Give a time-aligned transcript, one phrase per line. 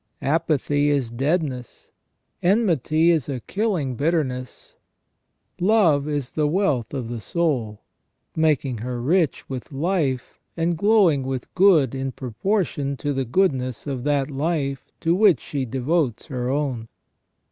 [0.23, 1.91] Apathy is deadness,
[2.41, 4.73] enmity is a killing bitterness,
[5.59, 7.81] love is the wealth of the soul,
[8.35, 14.03] making her rich with life and glowing with good in proportion to the goodness of
[14.03, 16.87] that life to which she devotes her own.